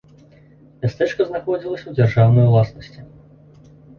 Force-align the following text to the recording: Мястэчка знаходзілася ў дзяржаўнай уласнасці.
Мястэчка 0.85 1.21
знаходзілася 1.29 1.77
ў 1.87 1.93
дзяржаўнай 1.99 2.45
уласнасці. 2.53 2.99